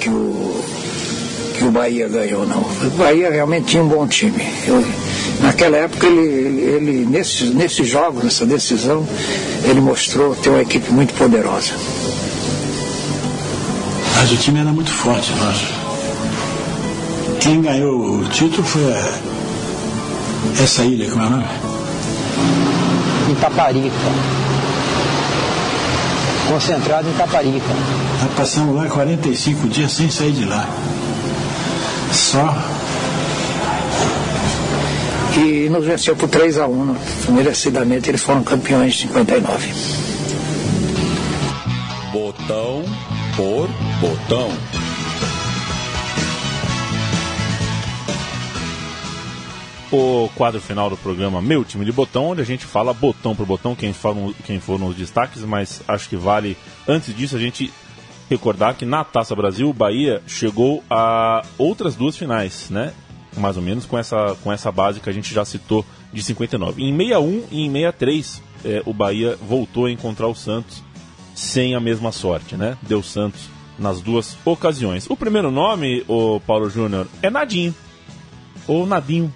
[0.00, 0.62] que o
[1.62, 2.60] que o Bahia ganhou, não.
[2.60, 4.42] O Bahia realmente tinha um bom time.
[4.66, 4.84] Eu,
[5.40, 9.06] naquela época, ele, ele, ele nesses, nesses jogos, nessa decisão,
[9.64, 11.72] ele mostrou ter uma equipe muito poderosa.
[14.16, 15.66] Mas o time era muito forte, eu acho.
[17.40, 19.18] Quem ganhou o título foi a,
[20.62, 21.44] essa ilha, como é o nome?
[23.30, 23.92] Itaparica.
[26.48, 27.66] Concentrado em Itaparica.
[28.22, 30.68] Nós passamos lá 45 dias sem sair de lá.
[32.12, 32.54] Só.
[35.36, 36.96] E nos venceu por 3 a 1
[37.30, 39.72] Merecidamente eles foram campeões de 59.
[42.12, 42.84] Botão
[43.36, 43.68] por
[44.00, 44.50] botão.
[49.92, 53.44] O quadro final do programa Meu Time de Botão, onde a gente fala botão por
[53.44, 56.56] botão, quem foram, quem foram os destaques, mas acho que vale,
[56.88, 57.70] antes disso, a gente
[58.30, 62.94] recordar que na Taça Brasil, o Bahia chegou a outras duas finais, né?
[63.36, 66.82] Mais ou menos com essa, com essa base que a gente já citou de 59.
[66.82, 70.82] Em 61 e em 63, é, o Bahia voltou a encontrar o Santos
[71.34, 72.78] sem a mesma sorte, né?
[72.82, 73.42] Deu Santos
[73.78, 75.08] nas duas ocasiões.
[75.10, 77.74] O primeiro nome, o Paulo Júnior, é Nadinho.
[78.66, 79.32] Ou Nadinho,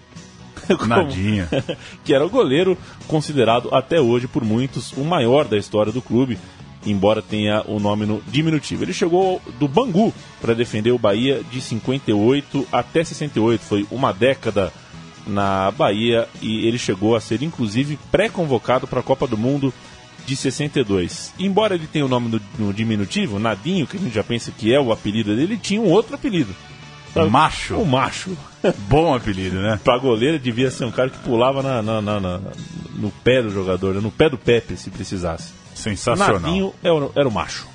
[0.87, 1.49] Nadinha.
[2.05, 2.77] que era o goleiro
[3.07, 6.39] considerado até hoje por muitos o maior da história do clube,
[6.85, 8.85] embora tenha o nome no diminutivo.
[8.85, 14.73] Ele chegou do Bangu para defender o Bahia de 58 até 68, foi uma década
[15.27, 19.75] na Bahia e ele chegou a ser inclusive pré-convocado para a Copa do Mundo
[20.25, 21.33] de 62.
[21.39, 24.73] Embora ele tenha o nome no, no diminutivo, Nadinho, que a gente já pensa que
[24.73, 26.55] é o apelido dele, ele tinha um outro apelido.
[27.17, 27.31] Sabe?
[27.31, 27.77] Macho.
[27.77, 28.37] O macho.
[28.89, 29.81] Bom apelido, né?
[29.83, 32.41] pra goleiro devia ser um cara que pulava na, na, na, na
[32.95, 34.01] no pé do jogador, né?
[34.01, 35.53] no pé do Pepe, se precisasse.
[35.75, 36.41] Sensacional.
[36.41, 37.67] Nadinho era, era o macho.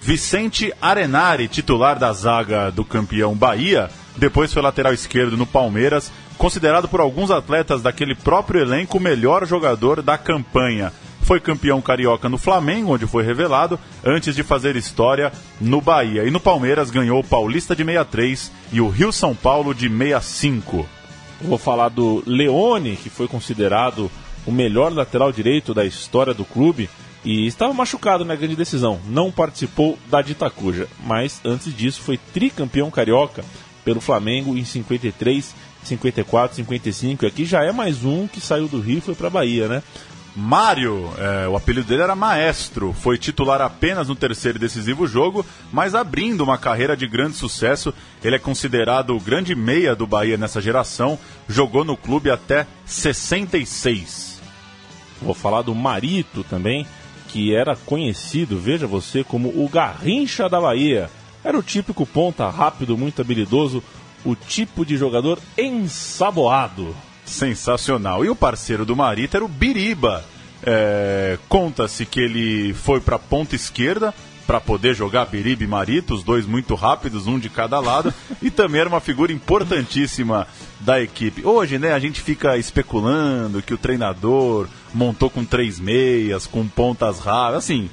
[0.00, 6.88] Vicente Arenari, titular da zaga do campeão Bahia, depois foi lateral esquerdo no Palmeiras, considerado
[6.88, 10.90] por alguns atletas daquele próprio elenco o melhor jogador da campanha.
[11.30, 16.24] Foi campeão carioca no Flamengo, onde foi revelado, antes de fazer história no Bahia.
[16.24, 20.78] E no Palmeiras ganhou o Paulista de 63 e o Rio São Paulo de 65.
[21.40, 24.10] Eu Vou falar do Leone, que foi considerado
[24.44, 26.90] o melhor lateral direito da história do clube
[27.24, 28.98] e estava machucado na grande decisão.
[29.06, 33.44] Não participou da Ditacuja, mas antes disso foi tricampeão carioca
[33.84, 37.24] pelo Flamengo em 53, 54, 55.
[37.24, 39.82] E aqui já é mais um que saiu do Rio e foi para Bahia, né?
[40.34, 45.44] Mário, é, o apelido dele era Maestro, foi titular apenas no terceiro e decisivo jogo,
[45.72, 47.92] mas abrindo uma carreira de grande sucesso.
[48.22, 54.40] Ele é considerado o grande meia do Bahia nessa geração, jogou no clube até 66.
[55.20, 56.86] Vou falar do Marito também,
[57.28, 61.10] que era conhecido, veja você, como o Garrincha da Bahia.
[61.42, 63.82] Era o típico ponta rápido, muito habilidoso,
[64.24, 66.94] o tipo de jogador ensaboado.
[67.30, 68.24] Sensacional.
[68.24, 70.24] E o parceiro do Marito era o Biriba.
[70.62, 74.12] É, Conta-se que ele foi para a ponta esquerda
[74.50, 78.12] para poder jogar Biriba e Marito, os dois muito rápidos, um de cada lado,
[78.42, 80.44] e também era uma figura importantíssima
[80.80, 81.46] da equipe.
[81.46, 87.20] Hoje, né, a gente fica especulando que o treinador montou com três meias, com pontas
[87.20, 87.88] rápidas, assim.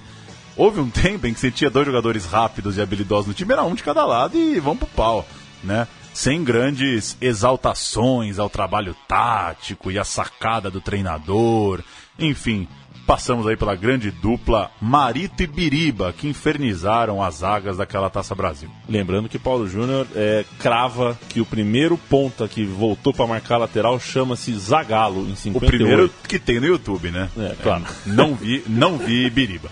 [0.56, 3.64] Houve um tempo em que você tinha dois jogadores rápidos e habilidosos no time, era
[3.64, 5.28] um de cada lado e vamos pro pau,
[5.64, 5.88] né?
[6.18, 11.84] Sem grandes exaltações ao trabalho tático e à sacada do treinador.
[12.18, 12.68] Enfim,
[13.08, 18.70] passamos aí pela grande dupla Marito e Biriba, que infernizaram as zagas daquela Taça Brasil.
[18.88, 23.98] Lembrando que Paulo Júnior é, crava que o primeiro ponta que voltou para marcar lateral
[23.98, 25.56] chama-se Zagalo em 58.
[25.56, 27.30] O primeiro que tem no YouTube, né?
[27.38, 27.86] É, claro.
[27.86, 29.72] É, não vi, não vi Biriba.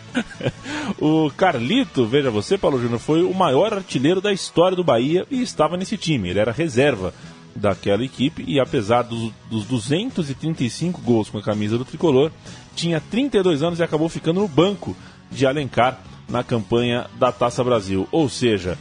[0.98, 5.42] o Carlito, veja você, Paulo Júnior, foi o maior artilheiro da história do Bahia e
[5.42, 6.30] estava nesse time.
[6.30, 7.14] Ele era reserva
[7.56, 12.32] daquela equipe e apesar dos, dos 235 gols com a camisa do tricolor,
[12.76, 14.96] tinha 32 anos e acabou ficando no banco
[15.32, 18.08] de Alencar na campanha da Taça Brasil.
[18.12, 18.78] Ou seja,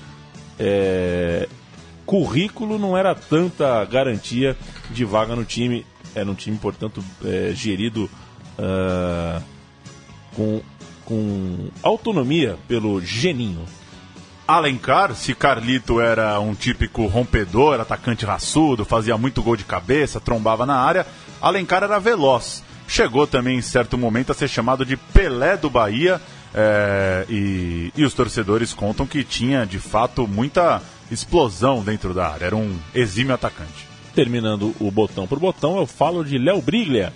[0.58, 1.48] é...
[2.04, 4.56] currículo não era tanta garantia
[4.90, 5.86] de vaga no time.
[6.14, 8.08] Era um time, portanto, é, gerido
[8.58, 9.42] uh,
[10.36, 10.60] com,
[11.04, 13.64] com autonomia pelo Geninho.
[14.46, 20.66] Alencar, se Carlito era um típico rompedor, atacante raçudo, fazia muito gol de cabeça, trombava
[20.66, 21.06] na área,
[21.40, 22.62] Alencar era veloz.
[22.86, 26.20] Chegou também em certo momento a ser chamado de Pelé do Bahia,
[26.54, 30.80] é, e, e, os torcedores contam que tinha de fato muita
[31.10, 33.88] explosão dentro da área, era um exímio atacante.
[34.14, 37.12] Terminando o botão por botão, eu falo de Léo Briglia,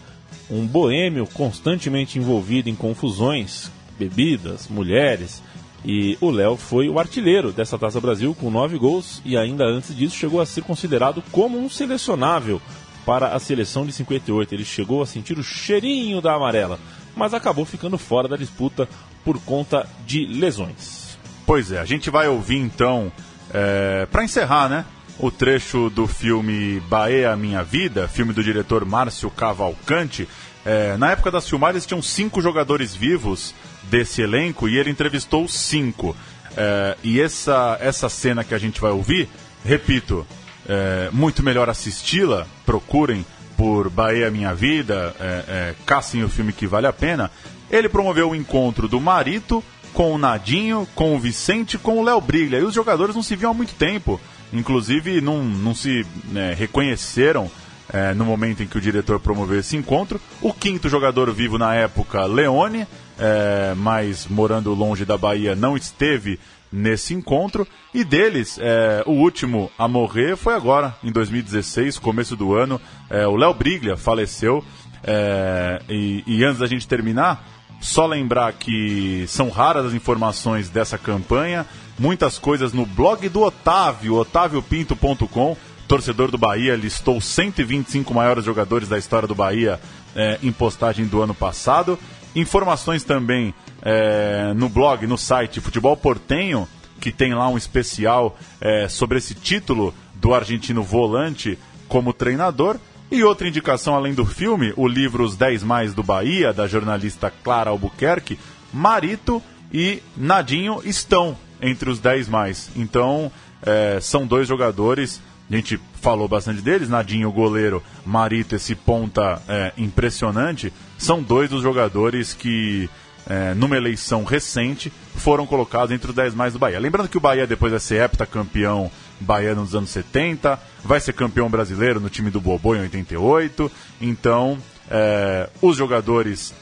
[0.51, 5.43] um boêmio constantemente envolvido em confusões, bebidas, mulheres
[5.85, 9.97] e o Léo foi o artilheiro dessa Taça Brasil com nove gols e ainda antes
[9.97, 12.61] disso chegou a ser considerado como um selecionável
[13.07, 14.55] para a seleção de 58.
[14.55, 16.79] Ele chegou a sentir o cheirinho da amarela,
[17.17, 18.89] mas acabou ficando fora da disputa
[19.25, 21.17] por conta de lesões.
[21.47, 23.11] Pois é, a gente vai ouvir então,
[23.53, 24.85] é, para encerrar, né?
[25.19, 30.29] O trecho do filme Bahia Minha Vida, filme do diretor Márcio Cavalcante.
[30.65, 33.55] É, na época das filmagens tinham cinco jogadores vivos
[33.91, 36.17] desse elenco e ele entrevistou cinco.
[36.57, 39.29] É, e essa, essa cena que a gente vai ouvir,
[39.65, 40.27] repito,
[40.69, 43.25] é, muito melhor assisti-la, procurem
[43.57, 47.31] por Bahia Minha Vida, é, é, caçem o filme que vale a pena.
[47.71, 52.21] Ele promoveu o encontro do Marito com o Nadinho, com o Vicente, com o Léo
[52.21, 52.59] Brilha.
[52.59, 54.21] E os jogadores não se viam há muito tempo.
[54.53, 57.51] Inclusive, não, não se né, reconheceram
[57.93, 60.21] é, no momento em que o diretor promoveu esse encontro.
[60.41, 62.87] O quinto jogador vivo na época, Leone,
[63.19, 66.39] é, mas morando longe da Bahia, não esteve
[66.71, 67.67] nesse encontro.
[67.93, 72.81] E deles, é, o último a morrer foi agora, em 2016, começo do ano.
[73.11, 74.65] É, o Léo Briglia faleceu.
[75.03, 77.45] É, e, e antes da gente terminar,
[77.81, 81.67] só lembrar que são raras as informações dessa campanha.
[81.99, 85.57] Muitas coisas no blog do Otávio, otaviopinto.com.
[85.87, 89.81] Torcedor do Bahia listou 125 maiores jogadores da história do Bahia
[90.15, 91.99] é, em postagem do ano passado.
[92.35, 96.69] Informações também é, no blog, no site Futebol Portenho,
[97.01, 102.77] que tem lá um especial é, sobre esse título do argentino volante como treinador.
[103.11, 107.33] E outra indicação além do filme, o livro Os 10 Mais do Bahia, da jornalista
[107.43, 108.39] Clara Albuquerque,
[108.73, 112.71] Marito e Nadinho estão entre os 10 mais.
[112.77, 119.41] Então, é, são dois jogadores a gente falou bastante deles, Nadinho, goleiro, Marito, esse ponta
[119.49, 122.91] é, impressionante, são dois dos jogadores que,
[123.27, 126.79] é, numa eleição recente, foram colocados entre os 10 mais do Bahia.
[126.79, 131.49] Lembrando que o Bahia depois vai ser heptacampeão baiano nos anos 70, vai ser campeão
[131.49, 134.59] brasileiro no time do Bobô em 88, então
[134.91, 136.55] é, os jogadores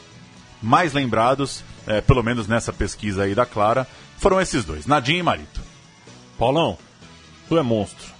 [0.62, 3.87] mais lembrados, é, pelo menos nessa pesquisa aí da Clara,
[4.19, 5.61] foram esses dois, Nadinho e Marito.
[6.38, 6.79] Paulão,
[7.48, 8.17] tu é monstro.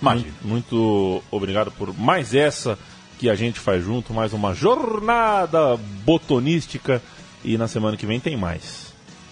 [0.00, 0.32] Imagina.
[0.42, 2.78] Muito obrigado por mais essa
[3.18, 7.02] que a gente faz junto, mais uma jornada botonística.
[7.44, 8.86] E na semana que vem tem mais.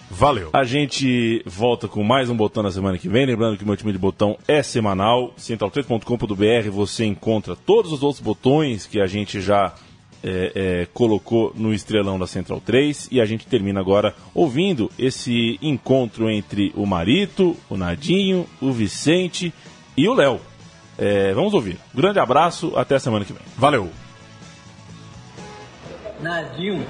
[0.09, 0.51] Valeu.
[0.53, 3.25] A gente volta com mais um botão na semana que vem.
[3.25, 5.33] Lembrando que o meu time de botão é semanal.
[5.37, 9.73] Central3.com.br você encontra todos os outros botões que a gente já
[10.23, 13.09] é, é, colocou no estrelão da Central 3.
[13.11, 19.53] E a gente termina agora ouvindo esse encontro entre o Marito, o Nadinho, o Vicente
[19.97, 20.39] e o Léo.
[20.97, 21.77] É, vamos ouvir.
[21.93, 23.41] grande abraço, até a semana que vem.
[23.57, 23.89] Valeu!
[26.21, 26.85] Nadinho,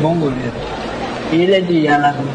[0.00, 0.52] bom goleiro.
[1.32, 2.28] Ele é de Alagoas.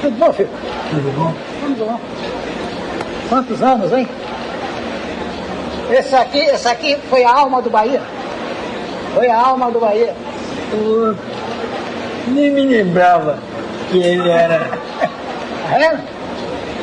[0.00, 0.48] Tudo bom, filho?
[0.90, 1.34] Tudo bom?
[1.60, 2.00] Tudo bom.
[3.28, 4.06] Quantos anos, hein?
[5.90, 8.02] Esse aqui, esse aqui foi a alma do Bahia.
[9.14, 10.14] Foi a alma do Bahia.
[10.70, 11.14] Pô,
[12.28, 13.38] nem me lembrava
[13.90, 14.78] que ele era.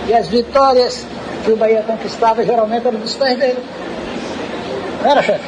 [0.07, 1.05] E as vitórias
[1.43, 3.59] que o Bahia conquistava geralmente eram dos pés dele.
[5.03, 5.45] Não era, chefe?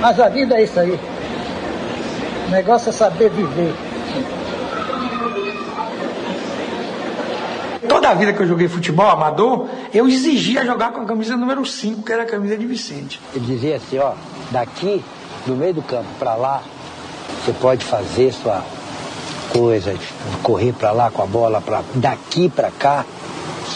[0.00, 0.98] Mas a vida é isso aí.
[2.48, 3.74] O negócio é saber viver.
[7.86, 11.66] Toda a vida que eu joguei futebol amador, eu exigia jogar com a camisa número
[11.66, 13.20] 5, que era a camisa de Vicente.
[13.34, 14.12] Ele dizia assim, ó,
[14.50, 15.04] daqui,
[15.46, 16.62] no meio do campo, pra lá,
[17.44, 18.62] você pode fazer sua
[19.52, 19.94] coisa,
[20.42, 23.04] correr pra lá com a bola, pra, daqui pra cá,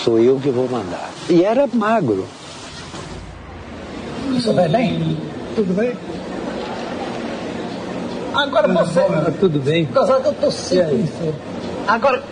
[0.03, 1.11] sou eu que vou mandar.
[1.29, 2.27] E era magro.
[4.33, 5.17] Você vai bem?
[5.55, 5.93] Tudo bem?
[8.35, 9.01] Agora você.
[9.39, 9.87] Tudo bem.
[9.87, 11.35] Que eu tô sempre isso.
[11.87, 12.23] Agora.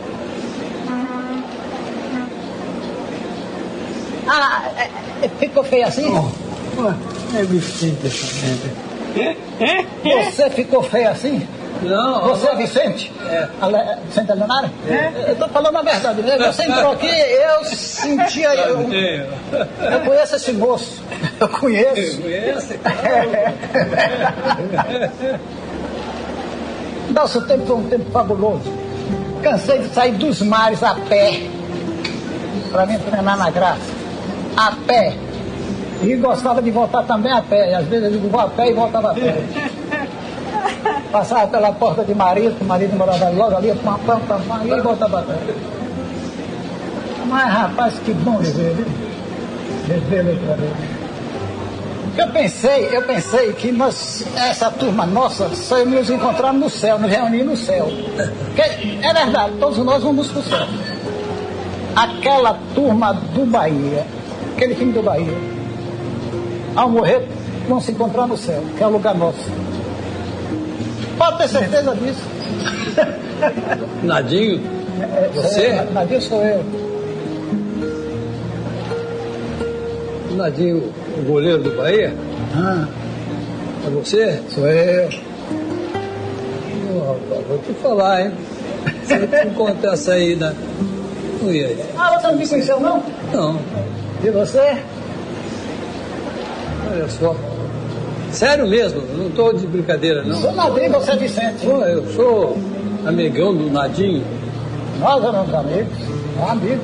[4.26, 6.12] Ah, é- é- ficou feio assim?
[7.34, 9.36] É Vicente essa merda.
[10.30, 11.46] Você ficou feio assim?
[11.80, 13.12] Não, Você é Vicente?
[13.28, 13.48] É.
[13.60, 14.70] Ale- Vicente Leonardo?
[15.26, 16.38] Eu tô falando a verdade, né?
[16.38, 18.52] Você entrou aqui, eu sentia.
[18.72, 18.78] Eu,
[19.90, 21.02] eu conheço esse moço.
[21.40, 22.20] Eu conheço.
[22.22, 22.78] Conhece?
[27.12, 28.72] Nosso tempo foi um tempo fabuloso.
[29.42, 31.42] Cansei de sair dos mares a pé.
[32.70, 33.80] Para mim treinar na graça.
[34.56, 35.14] A pé.
[36.02, 37.74] E gostava de voltar também a pé.
[37.74, 39.34] Às vezes eu digo, vou a pé e voltava a pé.
[41.12, 44.64] Passava pela porta de marido, que o marido morava logo ali, pam, pam, pam, pam,
[44.64, 45.34] e voltava a pé.
[47.28, 48.86] Mas rapaz, que bom viver, viu?
[49.86, 50.72] Viver outra vez.
[52.16, 56.98] Eu pensei, eu pensei que nós, essa turma nossa, só íamos nos encontrar no céu,
[56.98, 57.88] nos reunir no céu.
[58.46, 60.66] Porque é verdade, todos nós vamos para o céu.
[61.96, 64.06] Aquela turma do Bahia,
[64.54, 65.36] aquele time do Bahia,
[66.74, 67.26] ao morrer,
[67.68, 69.50] vão se encontrar no céu, que é o lugar nosso.
[71.18, 72.22] Pode ter certeza disso.
[74.02, 74.60] Nadinho?
[75.34, 75.62] Você?
[75.66, 76.64] é, Nadinho sou eu.
[80.36, 82.14] Nadinho, o goleiro do Bahia?
[82.54, 82.86] Ah,
[83.86, 84.40] É você?
[84.50, 85.08] sou eu.
[87.06, 88.32] Rapaz, vou te falar, hein?
[89.04, 90.52] Se eu te contar essa aí na.
[91.42, 91.84] Ui, aí.
[91.98, 93.02] Ah, você não me conheceu não?
[93.32, 93.58] Não,
[94.24, 94.76] E você?
[96.90, 97.34] olha só.
[98.32, 100.36] Sério mesmo, não estou de brincadeira, não.
[100.36, 101.66] Sou Nadinho, você é Vicente.
[101.66, 102.56] Pô, eu sou
[103.06, 104.24] amigão do Nadinho.
[104.98, 105.98] Nós éramos amigos,
[106.40, 106.80] um amigo.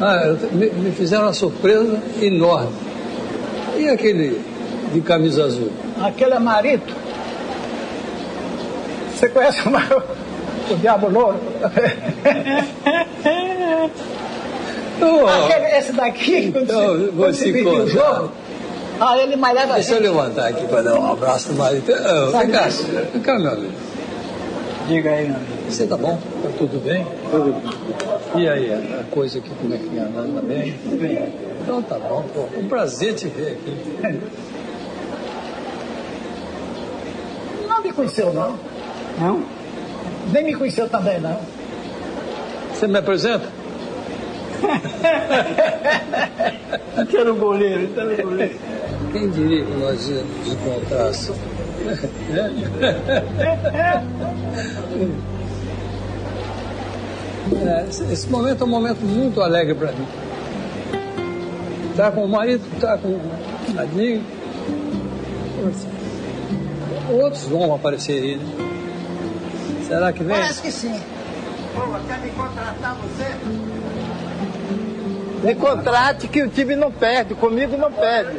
[0.00, 2.68] Ah, eu- me, me fizeram uma surpresa enorme.
[3.78, 4.40] E aquele
[4.92, 5.70] de camisa azul?
[6.02, 6.94] Aquele é Marito.
[9.14, 9.88] Você conhece o, Mar-
[10.70, 11.38] o Diabo Louro?
[15.00, 18.32] Oh, Aquele, esse daqui, quando Não, se, vou quando se o jogo,
[19.00, 21.92] ah, ele malhava deixa eu levantar aqui para dar um abraço no marido.
[21.92, 22.68] Oh, vem cá,
[23.12, 23.72] vem cá, meu amigo.
[24.88, 25.52] Diga aí, meu amigo.
[25.70, 26.18] Você tá bom?
[26.42, 27.06] Tá tudo bem?
[27.30, 28.42] Tudo bem.
[28.42, 30.20] E aí, a coisa aqui, como é que anda?
[30.20, 30.72] Anda bem?
[30.84, 31.32] Bem.
[31.62, 32.48] Então tá bom, pô.
[32.58, 33.76] Um prazer te ver aqui.
[37.68, 38.58] Não me conheceu, não.
[39.20, 39.44] Não?
[40.32, 41.38] Nem me conheceu também, não.
[42.72, 43.57] Você me apresenta?
[47.08, 48.58] Que era o goleiro, então era o goleiro.
[49.12, 51.34] Quem diria que nós íamos nos encontrar assim?
[57.64, 60.06] É, esse, momento é um momento muito alegre para mim.
[61.96, 63.20] Tá com o marido, tá com o
[63.74, 64.22] Nadinho.
[67.10, 68.44] Outros vão aparecer aí, né?
[69.86, 70.36] Será que vem?
[70.36, 71.00] Parece que sim.
[72.06, 73.24] Quer me contratar você?
[75.42, 78.38] Me contrate que o time não perde, comigo não perde.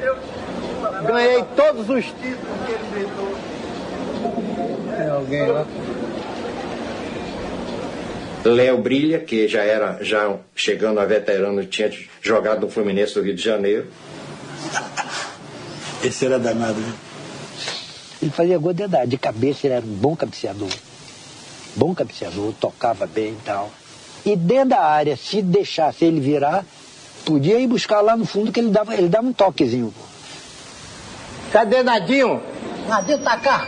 [1.08, 3.36] Ganhei todos os títulos que ele inventou.
[4.97, 5.66] Tem alguém lá?
[8.43, 11.91] Léo Brilha, que já era, já chegando a veterano, tinha
[12.22, 13.88] jogado no Fluminense do Rio de Janeiro.
[16.04, 16.93] Esse era danado, né?
[18.22, 20.70] Ele fazia gol de idade, de cabeça ele era um bom cabeceador.
[21.76, 23.72] Bom cabeceador, tocava bem e tal.
[24.26, 26.66] E dentro da área, se deixasse ele virar,
[27.26, 29.93] podia ir buscar lá no fundo que ele dava, ele dava um toquezinho.
[31.51, 32.41] Cadê Nadinho?
[32.88, 33.67] Nadinho tá cá.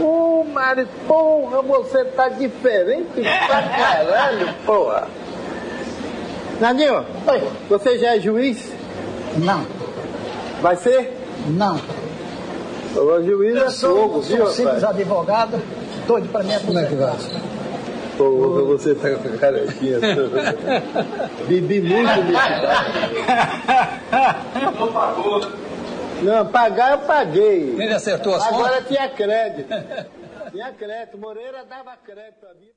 [0.00, 5.06] O Mari, porra, você tá diferente pra caralho, porra.
[6.60, 7.42] Nadinho, Oi.
[7.68, 8.72] você já é juiz?
[9.36, 9.64] Não.
[10.60, 11.18] Vai ser?
[11.48, 11.80] Não.
[12.96, 14.84] O juiz Eu é sou, fogo, sou viu, simples rapaz?
[14.84, 15.62] advogado,
[16.06, 17.14] doido pra minha Como é que vai?
[18.30, 20.54] Porra, você tá com a carequinha toda.
[21.48, 22.50] Bebi muito nesse
[24.60, 25.40] Não pagou.
[26.22, 27.70] Não, pagar eu paguei.
[27.70, 29.68] Ele acertou as Agora tinha crédito.
[30.52, 31.18] Tinha crédito.
[31.18, 32.70] Moreira dava crédito pra mim.